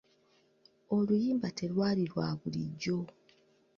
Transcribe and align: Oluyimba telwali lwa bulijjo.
Oluyimba 0.95 1.47
telwali 1.57 2.03
lwa 2.11 2.27
bulijjo. 2.39 2.97